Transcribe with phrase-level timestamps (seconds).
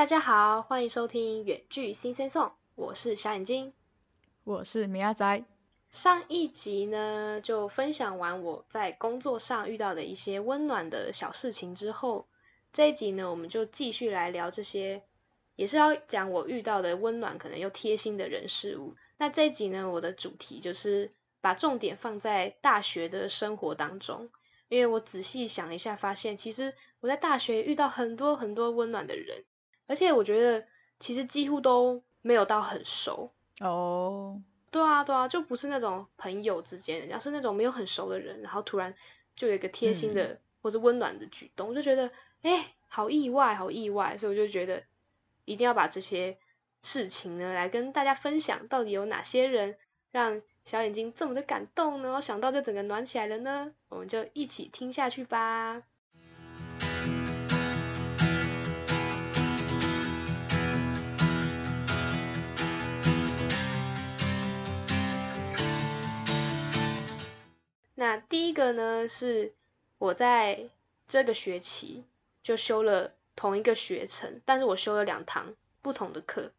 [0.00, 3.74] 大家好，欢迎收听远距新鲜颂，我是小眼睛，
[4.44, 5.44] 我是米阿仔。
[5.90, 12.26] 上一集呢，就分享完我在工作上遇到的一些温暖的小事情之后，
[12.72, 15.02] 这一集呢，我们就继续来聊这些，
[15.54, 18.96] 也是要讲我遇到的温暖可能又贴心的人事物。
[19.18, 21.10] 那这一集呢，我的主题就是
[21.42, 24.30] 把重点放在大学的生活当中，
[24.70, 29.44] 因为我仔细想了一下，发现其实我在大学遇到很多很多温暖的人。
[29.90, 30.64] 而且我觉得
[31.00, 34.40] 其实几乎都没有到很熟哦，
[34.70, 38.94] 对啊对啊，就不是那种朋友之间，人家是那种没有很熟的人，然后突然
[39.34, 42.12] 就有一个贴心的或者温暖的举动，我就觉得
[42.42, 44.84] 哎，好意外，好意外，所以我就觉得
[45.44, 46.38] 一定要把这些
[46.84, 49.76] 事情呢来跟大家分享，到底有哪些人
[50.12, 52.22] 让小眼睛这么的感动呢？
[52.22, 55.82] 想到就整个暖起来了呢，我们就一起听下去吧。
[68.00, 69.52] 那第一个呢，是
[69.98, 70.70] 我在
[71.06, 72.02] 这个学期
[72.42, 76.50] 就修了同一个学程，但是我修了两堂不同的课，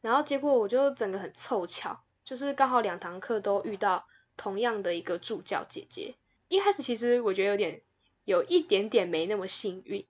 [0.00, 6.16] 然后结果我就整个很凑巧，就是刚好两堂课都遇到同样的一个助教姐姐。
[6.48, 7.80] 一开始其实我觉得有点
[8.24, 10.04] 有一点点没那么幸运，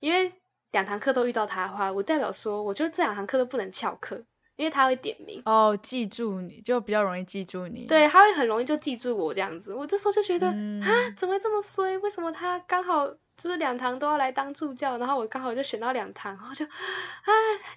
[0.00, 0.34] 因为
[0.70, 4.26] 两堂课都遇到她的话，我代表说，我觉得这两堂课都不能翘课。
[4.56, 7.86] 因为他会点名哦，记住你就比较容易记住你。
[7.86, 9.74] 对，他会很容易就记住我这样子。
[9.74, 11.98] 我这时候就觉得啊，怎么会这么衰？
[11.98, 17.30] 为什么他刚好就是两堂都要来当助教，然后我刚好就选到两堂，然后就啊，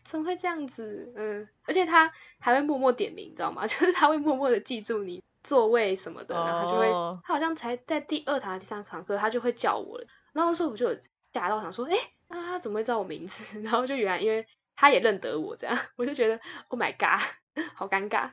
[0.06, 1.12] 怎么会这样子？
[1.18, 3.66] 嗯，而且他还会默默点名，你知道吗？
[3.68, 6.88] 就是他会默默的记住你座位什么的，然后就会，
[7.26, 10.06] 他好像才在第二堂、第三堂课，他就会叫我了。
[10.32, 10.94] 然后说我就
[11.34, 11.96] 吓到，想说，哎，
[12.30, 13.60] 啊，他怎么会知道我名字？
[13.64, 14.48] 然后就原来因为。
[14.80, 17.20] 他也认得我，这样 我就觉得 Oh my god，
[17.76, 18.32] 好尴尬。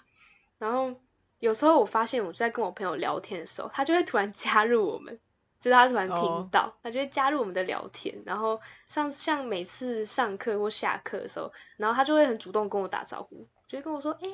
[0.59, 0.95] 然后
[1.41, 5.19] 有时候我发现我在跟我朋友聊天的时候，他就会突然 加入我们，
[5.59, 8.23] 就是他突然听到，他就会加入我们的聊天。
[8.25, 14.29] 然后像像每次上课或下课的时候，然后他就会很主动跟我打招呼，就会跟我说：“哎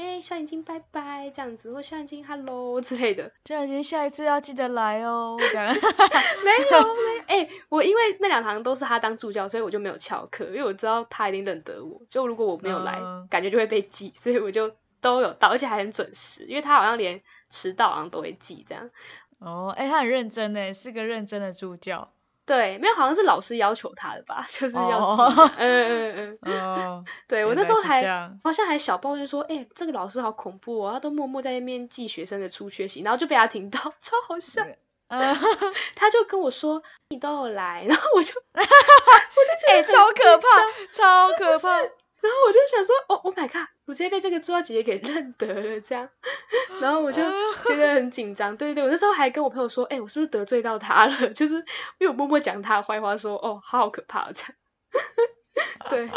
[0.00, 5.36] 哎，小眼睛拜拜，这样子，或小眼睛 hello 之类的。”小眼睛下一次要记得来哦。
[6.42, 12.00] 没有没哎，我因为那两堂都是他当助教，所以我就没有翘课，因为我知道他一定认得我。
[12.08, 18.88] 就如果我没有来，感觉就会被记，所以我就都有到，而且还很准时，因为他好像连迟到好像都会记这样。
[19.38, 22.10] 哦，哎，他很认真呢，是个认真的助教。
[22.50, 25.22] 对，没有，好像是老师要求他的吧，就是要记。
[25.56, 26.52] 嗯嗯嗯。
[26.52, 27.04] 哦。
[27.28, 28.02] 对我那时候还
[28.42, 34.66] 好像还小抱怨说，哎，这个老师好恐怖哦，他都默默在那边记学生的出缺席，然后就被他听到， 超好笑。
[35.06, 35.36] 嗯，
[35.94, 38.66] 他就跟我说你都有来，然后我就，我就
[39.68, 40.48] 觉得超可怕，
[40.90, 41.78] 超可怕。
[42.22, 46.08] 然后我就想说，哦，Oh my god，我直接被这个助教姐姐给认得了，这样。
[46.80, 47.22] 然后我就
[47.66, 51.28] 觉得很紧张，对对对，我那时候还跟我朋友说，哎，我是不是得罪到他了？
[51.34, 51.62] 就是因
[52.00, 54.52] 为我默默讲他的坏话，说，哦，好好可怕这样。
[55.90, 56.10] 对。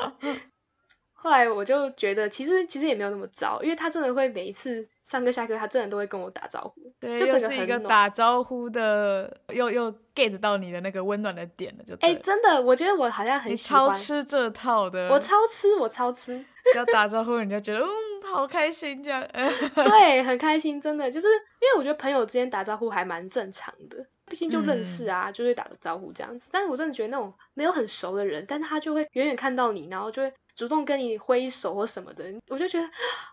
[1.23, 17.89] 后来我就觉得，其实其实也没有那么糟，因为他真的会每一次上课下课，他真的都会跟我打招呼，对，就整个一个打招呼的，又又 get 到你的那个温暖的点了，就哎，真的，我觉得我好像很你超吃这套的，我超吃，我超吃，只要打招呼，人家觉得嗯，
[18.25, 26.49] 好开心这样， 对，很开心，真的，就是因为我觉得朋友之间打招呼还蛮正常的，毕竟就认识啊，就会打个招呼这样子。
[26.51, 30.33] 但是我真的觉得那种没有很熟的人，但是他就会远远看到你，然后就会。
[30.55, 32.87] 主动跟你挥手或什么的，我就觉得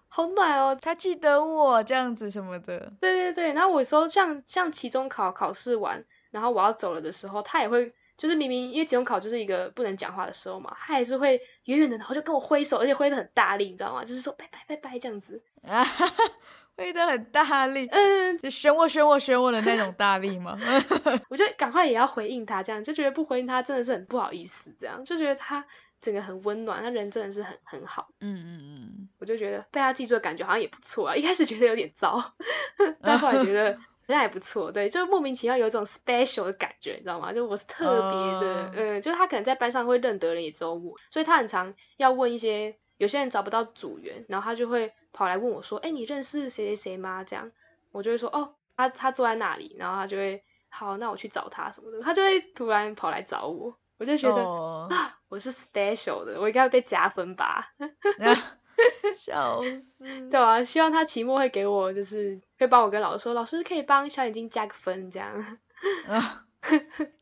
[0.09, 0.77] 好暖哦。
[0.81, 2.93] 他记得我这样子什么的。
[3.01, 14.03] 对对对，然后我说像像期中考考试完，然后我要走了的时候，他也会就是明明因为期中考就是一个不能讲话的时候嘛，他还是会远远的，然后就跟我挥手，而且挥的很大力，你知道吗？
[14.05, 15.43] 就是说拜拜拜拜这样子。
[15.69, 15.85] 啊，
[16.77, 20.59] 挥的很大力，嗯，就选我选我选我的那种大力吗？
[21.29, 25.67] 我就赶快也要回应他，这样就觉得不回应他真的是很不好意思，这样就觉得他。
[26.01, 28.09] 整个很温暖，他人真的是很很好。
[28.21, 31.15] 嗯嗯嗯，我就觉得被他记住的感觉好像也不错啊。
[31.15, 32.33] 一开始觉得有点糟，
[33.03, 34.73] 但后来觉得好像还不错。
[34.73, 37.33] 对，就莫名其妙有一种 special 的感觉，你知道吗？
[37.33, 47.53] 就我是特别的，嗯，就是他可能在班上会认得人也只有我，所以他很常要问一些有些人找不到组员，然后他就会跑来问我说：“哎，你认识谁谁谁吗？”这样
[47.93, 53.77] 我就会说：“哦，他他坐在那里。”然后他就会好，那我去找他什么的，他就会突然跑来找我。
[53.99, 57.73] 我就觉得啊，我是 special 的，我应该会被加分吧？
[59.15, 60.05] 笑死！
[60.31, 65.59] 对啊，希望他期末会给我，就是会帮我跟老师说，老师可以帮小眼睛加个分这样。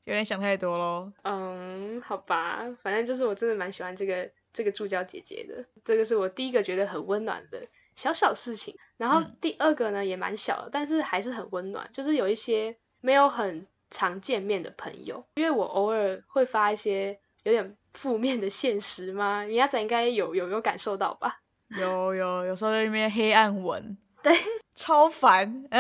[0.05, 1.13] 有点想太多喽。
[1.23, 8.79] 嗯，好吧，反正就是我真的蛮喜欢这个这个助教姐姐的，这个是我第一个觉得很温暖的小小事情。
[8.97, 21.41] 然后第二个呢也蛮小的，但是还是很温暖，就是有一些没有很常见面的朋友，因为我偶尔会发一些有点负面的现实吗，米亚仔应该有有有感受到吧？
[21.79, 24.33] 有有，有时候在那边黑暗文， 对，
[24.75, 25.65] 超烦。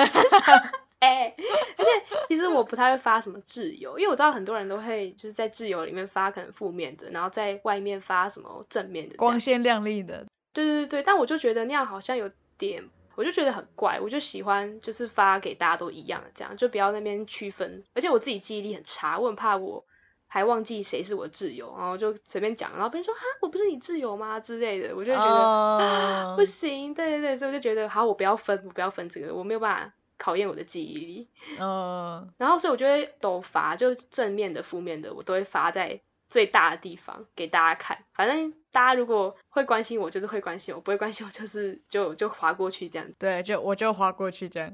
[1.00, 1.32] 哎，
[1.76, 1.90] 而且
[2.28, 10.26] 其实我不太会发什么自由，因为我知道很多人都会就是在自由里面发可能负面的，然后在外面发什么正面的，光鲜亮丽的。
[10.52, 12.28] 对对对但我就觉得那样好像有
[12.58, 12.82] 点，
[13.14, 17.84] 我就觉得很怪，我就喜欢就是发给大家都一样的这样，就不要那边区分。
[17.94, 19.84] 而且我自己记忆力很差，我很怕我
[20.28, 26.94] 还忘记谁是我挚友，然后就随便讲，然后别人说哈我不是你挚友吗之类的，我就觉得啊不行。
[26.94, 29.92] 对对对，所以我就觉得好，我不要分，我不要分这个，我没有办法。
[30.20, 31.28] 考验我的记忆力，
[31.60, 38.04] 嗯，然后所以我就会都发，就正面的、负面的，我都会发在最大的地方给大家看。
[38.14, 43.16] 反正大家如果会关心我，就是会关心我；不会关心我，就是就就划过去这样子。
[43.18, 44.72] 对，就我就划过去这样。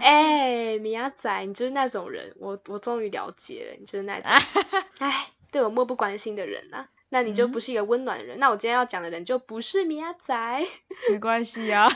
[0.00, 4.32] 哎， 米亚仔，你就是那种人，我我终于了解了，你就是那种，
[4.98, 6.88] 哎，对我漠不关心的人呐。
[7.08, 8.36] 那你就不是一个温暖的人。
[8.40, 10.66] 那我今天要讲的人就不是米亚仔，
[11.08, 11.88] 没关系啊。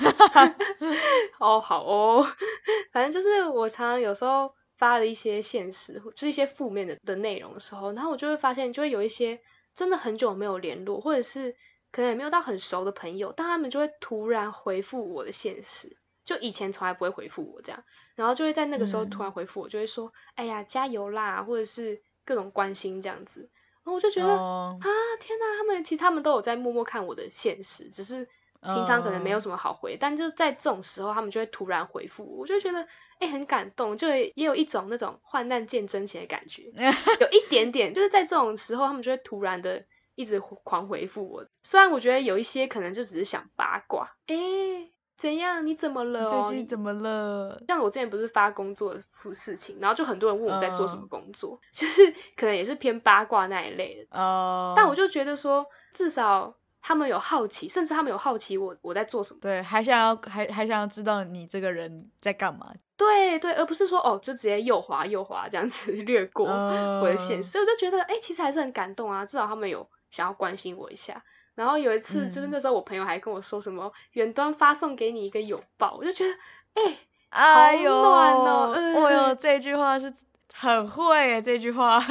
[1.41, 2.25] 哦，好哦，
[2.93, 9.43] 反正就是我常常有时候发了一些现实，就是一些负面的的内容的时候，然后我就会发现，就会有一些
[9.75, 11.55] 真的很久没有联络，或者是
[11.93, 17.85] 可能也没有到很熟的朋友，但他们就会突然回复我的现实，就以前从来不会回复我这样，
[18.17, 23.51] 然后就会在那个时候突然回复我，就会说：“哎呀，加油啦！”或者是各种关心这样子。
[23.85, 24.79] 然后我就觉得啊，
[25.21, 25.57] 天哪！
[25.59, 28.29] 他们其实他们都有在默默看我的现实，只是
[28.63, 32.87] 平常可能没有什么好回，但就在这种时候，他们就会突然回复我，我就觉得
[33.19, 36.65] 哎很感动，就也有一种那种患难见真情的感觉，
[37.21, 39.85] 有一点点，就是在这种时候，他们就会突然的
[40.15, 41.47] 一直狂回复我。
[41.63, 44.37] 虽然我觉得有一些可能就只是想八卦，哎。
[45.17, 45.67] 怎样？
[45.67, 46.31] 你怎么了？
[46.31, 47.63] 最近怎么了？
[47.69, 49.05] 像我之前不是发工作的
[49.35, 54.19] 事情，然后就很多人问我在做什么工作， 就是可能也是偏八卦那一类的。
[54.19, 54.73] 哦。
[54.75, 59.41] 但我就觉得说，至少他们有好奇，甚至他们有好奇我我在做什么。
[59.41, 62.73] 对，还想要还还想要知道你这个人在干嘛。
[62.97, 67.59] 对对，而不是说哦，就直接右滑右滑这样子 略过我的现实。
[67.59, 71.25] 我就觉得，哎，其实还是很感动啊，至少他们有想要关心我一下。
[71.55, 76.35] 然后有一次，就是那时候我朋友还跟我说什么远端发送给你一个拥抱，我就觉得
[76.75, 76.97] 哎，
[77.29, 78.73] 好暖哦！
[78.75, 80.13] 哎呦，这句话是
[80.53, 82.03] 很会诶，这句话，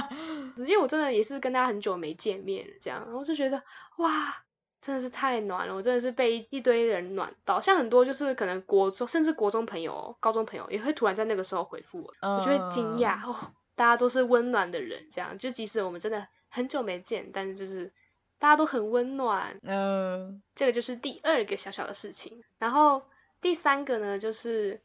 [0.58, 3.62] 因为我真的也是跟他很久没见面了，这样，然后就觉得
[3.98, 4.36] 哇，
[4.80, 17.92] 真的是太暖了，我真的是被一堆人暖到，像很多就是可能国中甚至国中朋友、高中朋友也会突然在那个时候回复我，我就会惊讶哦，大家都是温暖的人，这样就即使我们真的很久没见，但是就是。
[18.38, 22.44] 大家都很温暖，嗯，这个就是第二个小小的事情。
[22.58, 23.06] 然后
[23.40, 24.82] 第三个呢，就是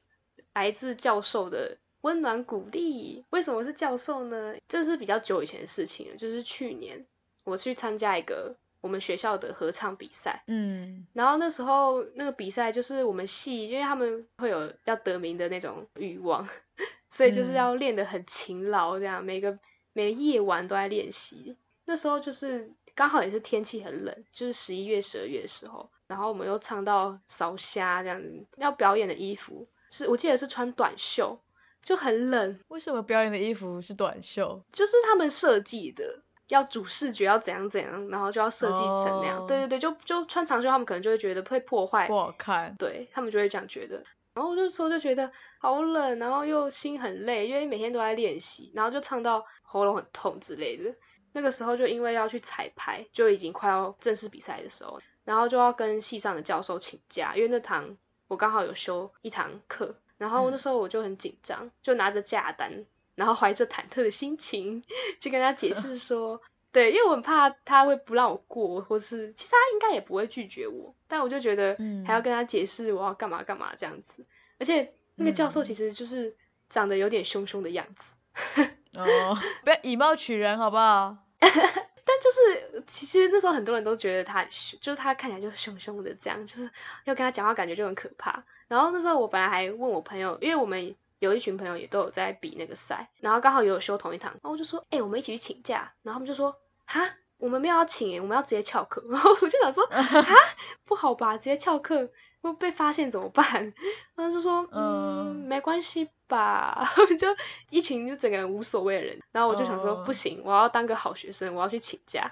[0.53, 3.25] 来自教授的温暖鼓励。
[3.29, 4.55] 为什么是教授呢？
[4.67, 7.05] 这是比较久以前的事情了，就是去年
[7.43, 16.47] 我去参加一个我们学校的合唱比赛，嗯，然后那时候那个比赛就是我们系，因为他们会有要得名的那种欲望，
[17.09, 19.57] 所以就是要练得很勤劳，这样每个
[19.93, 21.57] 每个夜晚都在练习。
[21.85, 22.71] 那时候就是。
[22.93, 28.45] 刚好也是天气很冷，就是十一月、十二月的时候，然后我们又唱到烧虾这样子。
[28.57, 31.39] 要表演的衣服是我记得是穿短袖，
[31.81, 32.59] 就很冷。
[32.67, 34.61] 为什么表演的衣服是短袖？
[34.71, 39.45] 就是他们设计的，要主视觉要怎样怎样，然后就要设计成那样。
[39.47, 42.75] 对对对，就就穿长袖，他们可能就会觉得会破坏，不好看。
[42.77, 44.03] 对他们就会这样觉得。
[44.33, 50.95] 然后我那时候就觉得好冷，然后又心很累，因为每天都在练习，然后就唱到喉咙很痛之类的。
[51.33, 57.97] 那个时候就因为要去彩排，就已经快要正式比赛的时候，然后就要跟系上的教授请假，因为那堂
[58.27, 62.85] 我刚好有修一堂课，然后那时候我就很紧张，就拿着假单，
[63.15, 64.83] 然后怀着忐忑的心情
[65.19, 66.39] 去跟他解释 说，
[66.71, 71.75] 对，因为我很怕他会不让我过，或是其实他应该也不会拒绝我，但我就觉得
[72.05, 74.23] 还要跟他解释我要干嘛干嘛这样子，
[74.59, 76.35] 而且那个教授其实就是
[76.69, 78.13] 长得有点凶凶的样子。
[78.93, 81.17] 哦，不要以貌取人，好不好？
[82.11, 86.69] 但就是其实那时候很多人都觉得他很凶，就是他看起来就是凶凶的，这样就是
[87.05, 88.43] 要跟他讲话感觉就很可怕。
[88.67, 95.93] 然后那时候我本来还问我朋友，因为我们有一群朋友也都有在比那个赛，然后刚好也有修同一堂，然后我就说，哎，我们一起去请假。
[96.03, 99.05] 然后他们就说，哈，我们没有要请，我们要直接翘课。
[99.09, 100.35] 然后我就想说，哈，
[100.83, 102.09] 不好吧，直接翘课
[102.41, 103.73] 会被发现怎么办？
[104.15, 106.09] 然后就说，嗯，没关系。
[106.31, 106.83] 吧？
[107.19, 107.27] 就
[107.69, 112.31] 一群就整个人无所谓的人，然后我就想说不行，我要当个好学生，我要去请假，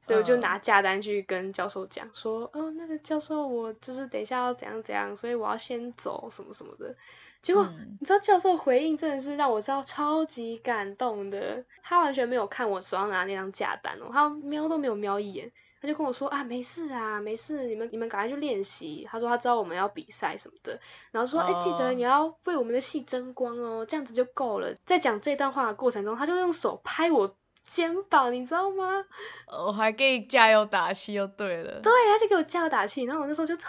[0.00, 6.96] 所以我就拿假单去跟教授讲说，哦，那个教授我就是等一下要怎样怎样，所以我要先走什么什么的。
[7.42, 7.70] 结果
[8.00, 15.52] 你知道教授回应真的是让我知道超级感动的，他完全没有看我手上拿那张假单哦，他瞄都没有瞄一眼。
[15.84, 19.06] 他就跟我说啊，没事啊，没事，你们你们赶快去练习。
[19.10, 24.72] 他说他知道我们要比赛什么的，然后说哎，记得你要为我们的戏争光哦，这样子就够了。
[24.86, 29.04] 在讲这段话的过程中，他就用手拍我肩膀，你知道吗？
[29.66, 31.80] 我还给你加油打气，就对了。
[31.80, 33.54] 对，他就给我加油打气，然后我那时候就。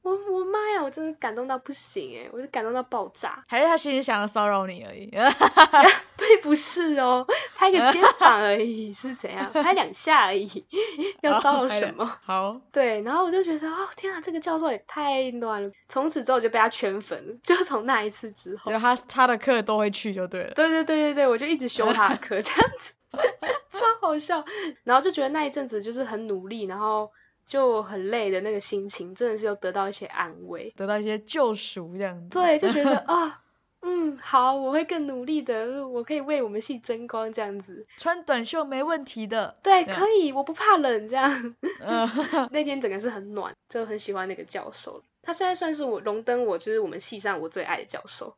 [0.00, 0.82] 我我妈呀！
[0.82, 3.44] 我真的感动到不行哎，我就感动到爆炸。
[3.48, 5.10] 还是他其实想要骚扰你而已？
[6.16, 7.26] 并不是哦，
[7.56, 9.44] 拍个肩膀而已，是怎样？
[9.52, 10.64] 拍两下而已，
[11.20, 12.06] 要骚扰什么？
[12.24, 12.58] 好。
[12.72, 15.70] 对，然后我就觉得，哦天啊，这个教授也太暖了。
[15.88, 20.54] 从此之后就被他圈粉了，就从那一次之后，就他他的课都会去就对了。
[20.54, 22.92] 对对对对对，我就一直修他的课，这样子，
[23.70, 24.44] 超好笑。
[24.84, 27.10] 然后就觉得那一阵子就是很努力，然后。
[27.48, 32.28] 就很累的那个心情，真的是有得到一些安慰，得到一些救赎这样子。
[32.28, 33.42] 对，就觉得 啊，
[33.80, 37.86] 嗯，好，我会更努力的，我可以为我们系争光这样子。
[37.96, 39.56] 穿短袖没问题的。
[39.62, 41.54] 对，可以，我不怕冷这样。
[42.52, 45.02] 那天整个是很暖，就很喜欢那个教授。
[45.22, 48.36] 他虽然算是我荣登我就是我们系上我最爱的教授。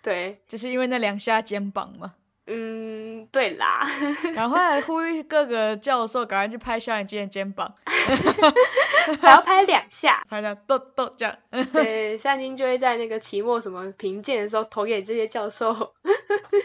[0.00, 2.14] 对，就是因为那两下肩膀嘛。
[2.46, 3.80] 嗯，对啦，
[4.36, 7.74] 赶快呼吁各个教授，赶快去拍小眼睛的肩膀，
[9.22, 11.34] 还要拍两下， 拍两豆豆这样。
[11.72, 15.94] 对，夏金就会在那个期末什么评鉴的时候投给这些教授，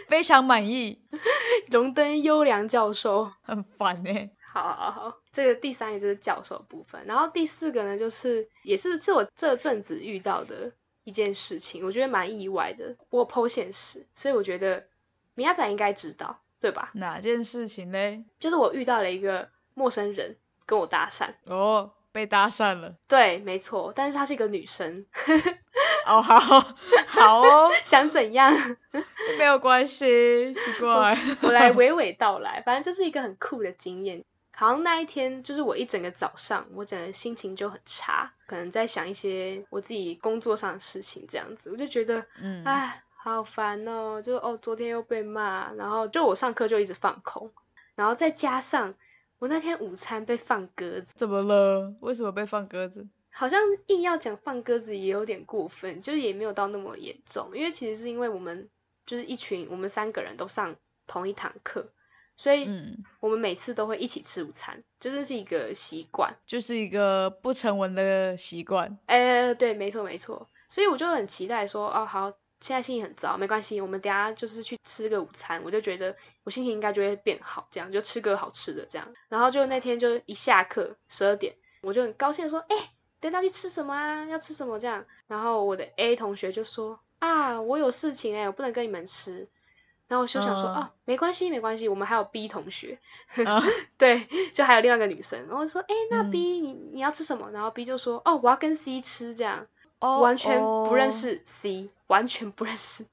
[0.06, 1.00] 非常满意，
[1.70, 4.30] 荣登优良教授，很烦呢。
[4.52, 10.72] 好好好，这个第三个就是教授部分，然后第四个呢，就是也是是我这阵子遇到的
[11.04, 14.84] 一件事情，我觉得蛮意外的，我剖现实，所以我觉得。
[15.40, 16.90] 米亚仔应该知道，对吧？
[16.92, 18.22] 哪件事情嘞？
[18.38, 21.30] 就是我遇到了一个陌生人跟我搭讪。
[21.46, 22.94] 哦，被搭讪了。
[23.08, 25.06] 对，没错，但是她是一个女生。
[26.06, 26.38] 哦，好，
[27.06, 27.72] 好哦。
[27.84, 28.54] 想怎样？
[29.38, 31.16] 没有关系，奇怪。
[31.40, 34.22] 我来 娓娓道来，反正就是一个很酷的经验。
[34.54, 43.02] 好像那一天，就是我一整个早上，我整个心情就很差，可能在想一些我自己工作上的事情，这样子，我就觉得，嗯，哎。
[43.22, 44.22] 好烦哦！
[44.22, 47.52] 就哦，昨天又被骂，然后就我上课就一直放空，
[47.94, 48.94] 然后再加上
[49.38, 51.94] 我那天午餐被放鸽子，怎么了？
[52.00, 53.06] 为什么被放鸽子？
[53.30, 58.70] 好像硬要讲放鸽子也有点过分，就是也没有到那么严重，因为其实是因为我们
[59.04, 61.92] 就是一群，我们三个人都上同一堂课，
[62.38, 62.66] 所以
[63.20, 68.98] 我们每次都会一起吃午餐，就是是一个习惯，就是一个不成文的习惯。
[69.04, 72.32] 哎，对，没错没错，所以我就很期待说，哦，好。
[72.60, 79.08] 现在心情很糟，没关系，我们等下就是去吃个午餐，我就觉得我心情应该就会变好，这样就吃个好吃的这样。
[79.28, 84.26] 然后就那天就一下课十二点，我就很高兴的说，哎，等下去吃什么啊？
[84.26, 85.06] 要吃什么这样？
[85.26, 89.48] 然后我的 A 同学就说，啊，我有事情哎，我不能跟你们吃。
[90.08, 92.98] 然后我就想说，哦，没关系没关系，我们还有 B 同学，
[93.96, 95.46] 对，就还有另外一个女生。
[95.46, 97.48] 然后说，哎，那 B 你你要吃什么？
[97.52, 99.68] 然后 B 就说，哦，我要跟 C 吃这样。
[100.00, 103.04] 完全不认识 C， 完全不认识，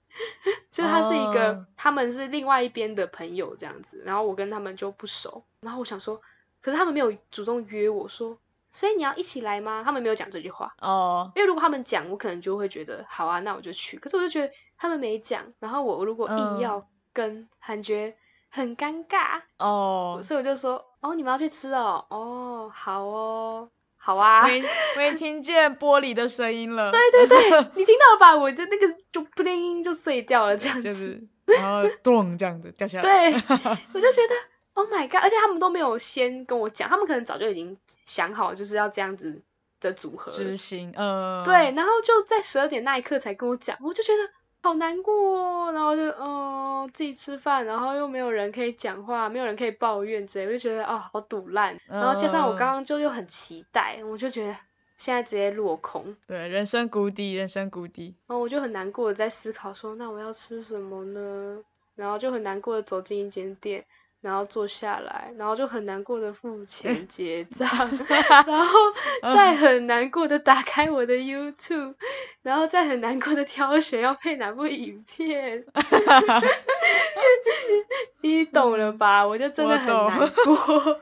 [0.72, 6.22] 就是他是一个，他们是另外一边的朋友这样子，然后我跟他们就不熟，然后我想说，
[6.62, 8.38] 可是他们没有主动约我说，
[8.72, 9.82] 所以你要一起来吗？
[9.84, 18.16] 他们没有讲这句话哦，因为如果他们讲，我可能就会觉得好啊，那我就去，可是我就觉得他们没讲，然后我如果硬要跟，感觉
[18.50, 23.70] 很尴尬哦，所以我就说，哦，你们要去吃哦，哦，好哦。
[23.98, 24.46] 好啊，
[24.96, 26.92] 我也听见玻璃的声音了。
[26.92, 28.36] 对对对， 你听到了吧？
[28.36, 33.02] 我的那个就噗灵就碎掉了，这样子，然后咚这样子掉下来。
[33.02, 33.34] 对，
[33.94, 34.36] 我就觉得
[34.74, 35.22] Oh my God！
[35.24, 39.42] 而且他们都没有先跟我讲，他们可能早就已经想好就是要这样子
[39.82, 40.94] 的组合执行。
[40.96, 44.37] 呃，对，然后就在十二点那一刻才跟我讲，我就觉得。
[44.68, 51.80] 好难过，然后就嗯自己吃饭，然后又没有人可以讲话，没有人可以抱怨之类，我就觉得啊好堵烂。
[51.88, 54.54] 然后加上我刚刚就又很期待，我就觉得
[54.98, 56.14] 现在直接落空。
[56.28, 58.14] 对，人生谷底，人生谷底。
[58.28, 61.64] 然后我就很难过的在思考说，那我要吃什么呢？
[61.96, 63.86] 然后就很难过的走进一间店。
[64.22, 67.70] 然后坐下来，然后就很难过的付钱 结账，
[68.48, 68.78] 然后
[69.36, 71.96] 再很难过的打开我的 YouTube，
[72.42, 75.64] 然后再很难过的挑选要配哪部影片，
[78.22, 79.26] 你懂了吧？
[79.26, 81.00] 我就真的很难过。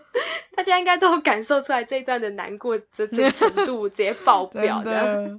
[0.56, 5.30] 大家应该都有感受出来这一段的难过这这程度，直接爆表的。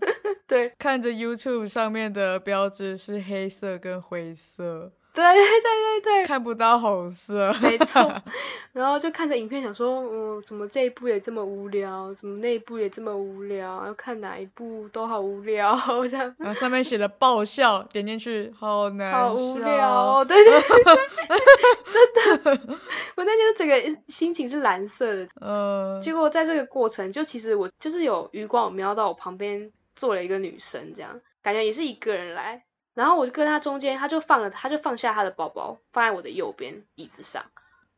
[0.47, 4.93] 对，看着 YouTube 上面的标志是黑色跟灰色。
[5.17, 8.23] 对对对对，看不到红色，没错。
[8.75, 15.75] 然后就看着影片，想说，嗯，怎么这一部也这么无聊，怎么那一部也这么无聊，要看哪一部都好无聊
[16.07, 16.35] 这样。
[16.39, 20.95] 然后上面写的爆笑，点进去好难，好无聊，对对对，
[21.91, 22.69] 真的。
[23.17, 25.99] 我那天整个心情是蓝色的， 嗯。
[26.03, 32.66] 结果在这个过程，就其实我就是有余光，我瞄到我旁边坐了一个女生，这样感觉也是一个人来。
[32.97, 37.45] 然后我就跟他中间，他就放了，他就放下他的包包，放在我的右边椅子上。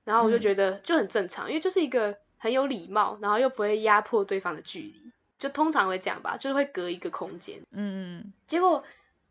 [0.02, 5.12] 然后我就觉得就很正常，因为就是一个很有礼貌，然后又不会压迫对方的距离。
[5.38, 7.61] 就通常会讲吧，就是会隔一个空间。
[7.71, 8.33] 嗯嗯。
[8.49, 8.83] 结果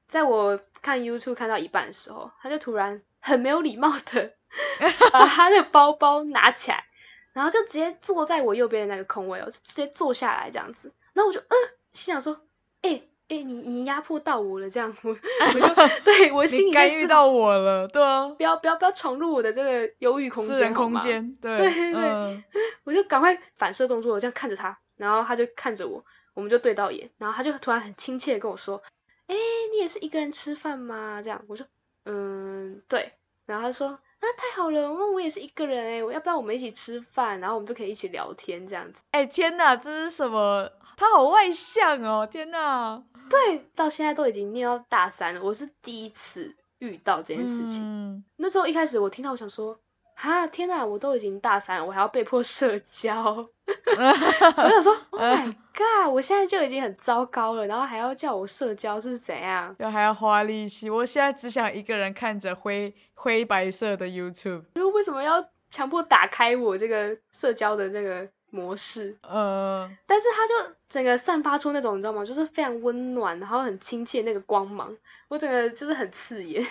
[0.08, 4.36] 在我看 YouTube 看到一半的时候，他就突然很没有礼貌的
[5.12, 6.86] 把他的包包拿起来，
[7.34, 10.94] 然后就直接坐在我右边的那个空位，就直接坐下来这样子。
[11.12, 11.56] 然后我就嗯，
[11.92, 12.40] 心想说，
[12.84, 13.02] 哎。
[13.30, 22.44] 哎，你你压迫到我了，这样我我就 对我心里干预到我了，对啊，不要不要不要闯入我的这个忧郁空间，空间，对对对，
[22.86, 26.04] 我就赶快反射动作，我这样看着他，然后他就看着我，
[26.34, 28.82] 我们就对到眼，然后他就突然很亲切的跟我说，
[29.28, 29.36] 哎，
[29.74, 31.22] 你也是一个人吃饭吗？
[31.22, 31.68] 这样，我说，
[32.06, 33.12] 嗯，对，
[33.46, 34.00] 然后他说。
[34.20, 39.04] 那太好了，那我也是一个人哎，我要不要我们一起吃饭，然后我们就可以一起聊天这样子。
[39.12, 40.68] 哎天哪，这是什么？
[40.98, 43.04] 他好外向哦，天哪！
[43.30, 48.24] 对，到现在都已经念到大三了，我是第一次遇到这件事情。
[48.38, 49.80] 那时候一开始我听到，我想说。
[50.20, 50.84] 啊天哪！
[50.84, 53.24] 我都已经大三了，我还要被迫社交。
[53.68, 56.12] 我想说， Oh my god！
[56.12, 59.76] 我现在就已经很糟糕了，然后还要叫我社交是怎样？
[59.78, 60.90] 要还要花力气。
[60.90, 64.64] 我现在只想一个人看着灰灰白色的 YouTube。
[64.92, 68.28] 为什么要强迫打开我这个社交的这个？
[68.58, 72.26] 模式，呃，但是它就整个散发出那种你知道吗？
[72.26, 76.66] 就是非常温暖，然后很亲切那个光芒，我整个就是很刺眼，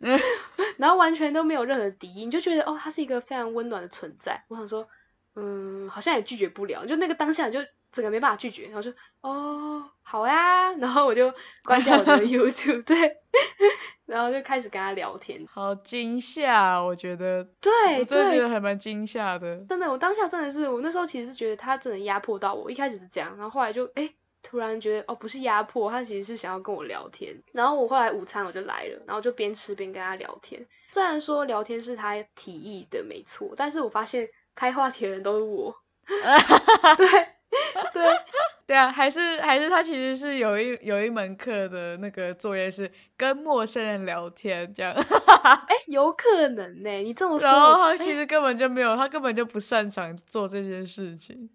[0.76, 4.44] 然后完全都没有任何敌意，你就觉得哦，它是一个非常温暖的存在。
[4.48, 4.86] 我想说，
[5.34, 7.60] 嗯，好像也拒绝不了，就那个当下就
[7.92, 11.32] 整个没办法拒绝，然后说哦，好呀，然后我就
[11.64, 13.18] 关掉我的 YouTube，对。
[14.04, 19.56] 然后就开始跟他聊天，好惊吓，我觉得，对，我真的觉得还蛮惊吓的。
[19.66, 27.42] 真的，我当下真的是，我那时候其实是觉得他真的压迫到我，一开始是这样，然后后来就哎，突然觉得哦，不是压迫，他其实是想要跟我聊天。
[27.52, 30.66] 然后我后来午餐我就来了，然后就边吃边跟他聊天。
[30.90, 35.74] 虽然说聊天是他提议的没错，但是我发现开话题的人都是我，
[36.98, 37.06] 对。
[37.92, 38.02] 对，
[38.66, 44.94] 对啊，还是还是他其实是有一有一门课的那个作业是跟陌生人聊天这样，
[45.68, 51.50] 哎，有可能呢，你这么说，然后他其实根本就没有，他根本就不擅长做这件事情，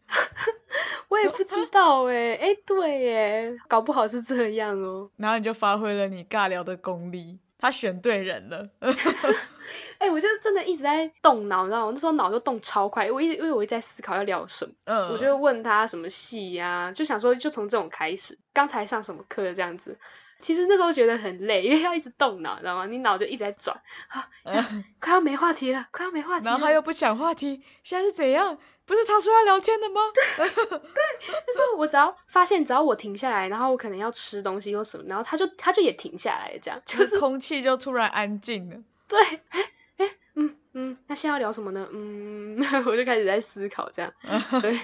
[1.10, 8.70] 我也不知道哎，哎，对耶，搞不好是这样哦，然后你就发挥了你尬聊的功力，他选对人了。
[10.00, 11.92] 哎，我就真的一直在动脑，你知道吗？
[11.94, 19.98] 那时候脑就动超快，我一直因为我一直在思考要聊什么，嗯，我就问他什么戏呀，就想说就从这种开始，刚才上什么课这样子。
[20.40, 22.86] 其实那时候觉得很累，因为要一直动脑，知道吗？
[22.86, 23.76] 你脑就一直在转，
[24.10, 24.30] 啊，
[25.02, 26.46] 快要没话题了，快要没话题。
[26.46, 28.56] 然后他又不抢话题，现在是怎样？
[28.88, 30.02] 不是他说要聊天的吗？
[30.36, 38.78] 对，就是我只要发现，只要我停下来，然后我可能要吃东西或什么，然后他就他就也停下来，这样就是空气就突然安静了。
[39.08, 39.20] 对，
[39.50, 40.10] 哎。
[40.40, 41.90] 嗯嗯，那现在要聊什么呢？
[41.92, 44.14] 嗯， 我就开始在思考这样，
[44.62, 44.80] 对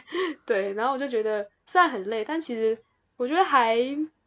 [0.48, 2.76] 对，然后我就觉得虽然很累，但其实
[3.18, 3.78] 我觉得还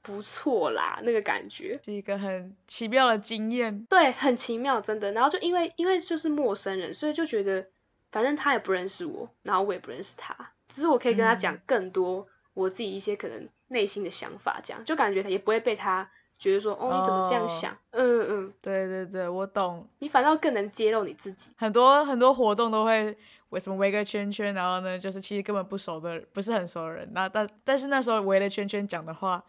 [0.03, 5.11] 不错啦，那个感觉是一个很奇妙的经验，对，很奇妙，真的。
[5.11, 7.67] 然后就因为因为就是陌生人，所以就觉得
[8.17, 10.35] 反正他也不认识我，然后我也不认识他，
[10.69, 16.11] 只是我可以跟他讲更多我自己一些可能内心的想法，这样就感觉他也不会被他。
[16.39, 17.77] 觉得说哦，你怎么这样想？
[17.93, 19.87] 嗯嗯，对对对，我懂。
[20.01, 21.51] 你反倒更能揭露你自己。
[21.57, 23.17] 很多很多活动都会
[23.49, 27.09] 为什么围个圈圈，然后呢，就是其实根本不熟的，不是很熟的人。
[27.13, 29.43] 那但但是那时候围了圈圈讲的话，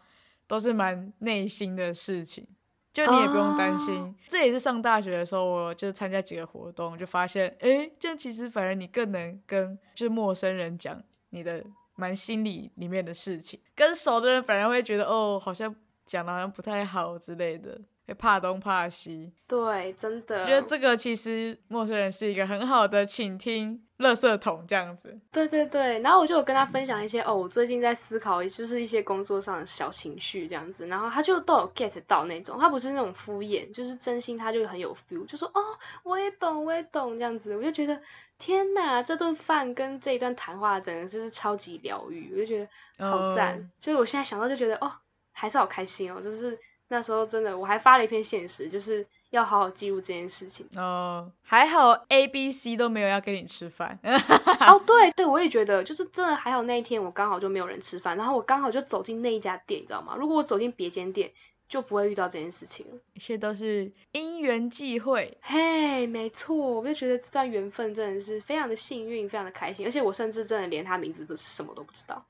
[0.46, 2.46] 都是蛮内心的事情，
[2.92, 4.14] 就你也不用担心。
[4.28, 15.74] 这也是上大学的时候，我就参加几个活动，就发现，哎，这样其实反而你更能跟就是陌生人讲你的蛮心里里面的事情，跟熟的人反而会觉得哦，好像。
[16.08, 19.30] 讲的好像不太好之类的，会怕东怕西。
[19.46, 20.40] 对，真的。
[20.40, 25.16] 我觉得这个其实陌生人是一个很好的倾听，垃圾桶这样子。
[25.30, 35.60] 对对对，然后我就有跟他分享一些哦，我最近在思考，就是一些工作上的小情绪这样子，然后他就都有 get 到那种，他不是那种敷衍，就是真心，他就很有 feel，就说哦，
[36.02, 38.00] 我也懂，我也懂这样子，我就觉得
[38.38, 42.58] 天哪，这顿饭跟这一段谈话，整个就是超级疗愈，我就觉
[42.96, 44.90] 得好赞，就是我现在想到就觉得哦，
[45.32, 49.06] 还是好开心哦，就是那时候真的，我还发了一篇现实，就是。
[49.30, 54.80] 要好好记录这件事情哦，还好 A、B、C 都没有要跟你吃饭哦。
[54.86, 60.16] 对对，我也觉得，就是真的还好那一天我刚好就没有人吃饭，然后我刚好就走进那一家店，你知道吗？
[60.16, 61.30] 如果我走进别间店，
[61.68, 62.98] 就不会遇到这件事情了。
[63.12, 72.24] 一切都是因缘际会，嘿，没错，我就觉得这段缘分真的是非常的幸运，非常的开心，而且我甚至真的连他名字都是什么都不知道。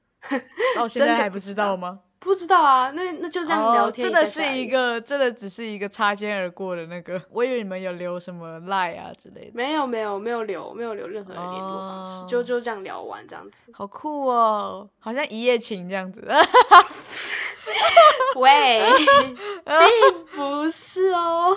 [0.75, 2.01] 到 现在还不知道吗？
[2.21, 4.05] 不知道啊，那那就这样聊天。
[4.05, 7.21] 真的是一个，真的只是一个擦肩而过的那个。
[7.31, 9.53] 我以为你们有留什么赖啊之类的。
[9.55, 13.71] 没有没有没有留，没有留任何的联络方式，就就这样聊完这样子。
[13.73, 16.27] 好酷哦，好像一夜情这样子。
[18.37, 18.83] 喂，
[19.65, 21.57] 并不是哦，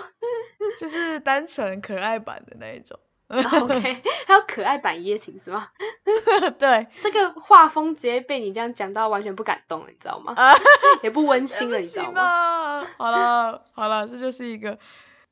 [0.78, 2.98] 就是单纯可爱版的那一种。
[3.32, 5.68] OK， 还有可爱版一夜情是吗？
[6.58, 10.34] 对，这个画风直接被你这样讲到，完全不感动了，你知道吗？
[11.02, 12.86] 也不温馨了，你知道吗？
[12.98, 14.78] 好了好了，这就是一个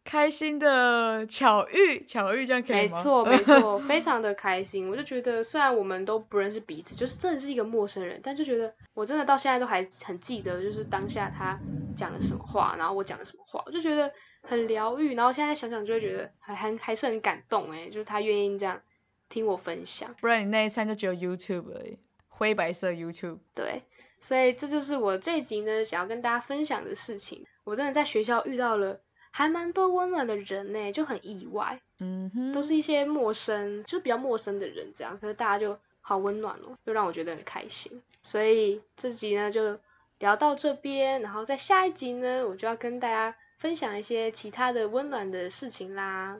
[0.02, 2.96] 开心的巧遇，巧遇这样可以吗？
[2.96, 4.88] 没错没错，非常的开心。
[4.88, 11.58] 我就觉得，虽然我们都不认识彼此，就是真的是一个陌生人，但就觉得我真的到现在都还很记得，就是当下他
[11.94, 14.10] 讲了什么话，然后我讲了什么话，我就觉得。
[14.42, 18.80] 很疗愈，然后现在想想就会觉得还还还是很感动哎，就是他愿意这样
[19.28, 21.98] 听我分享，不然你那一餐就只有 YouTube 而已，
[22.28, 23.38] 灰白色 YouTube。
[23.54, 23.82] 对，
[24.18, 27.46] 所以这就是我这一集呢想要跟大家分享的事情。
[27.64, 29.00] 我真的在学校遇到了
[29.30, 38.02] 还蛮多温暖的人呢，就很意外，嗯哼，都是一些陌生，就是比较陌生的人这样，可是大家就好温暖哦，就让我觉得很开心。
[38.22, 39.78] 所以这集呢就
[40.18, 43.36] 聊到这边，然后在下一集呢我就要跟大家。
[43.60, 46.38] 分享一些其他的温暖的事情啦，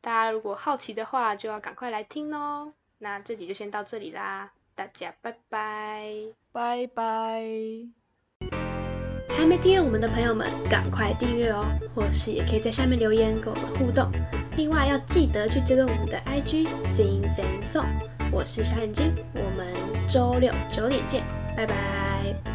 [0.00, 2.72] 大家如果好奇的话，就要赶快来听哦。
[2.96, 6.10] 那这集就先到这里啦，大家拜拜，
[6.50, 7.42] 拜拜。
[9.28, 11.62] 还没订阅我们的朋友们，赶快订阅哦，
[11.94, 14.10] 或是也可以在下面留言跟我们互动。
[14.56, 17.92] 另外要记得去追踪我们的 IG Sing Sing Song，
[18.32, 21.22] 我是小眼睛，我们周六九点见，
[21.54, 22.51] 拜拜。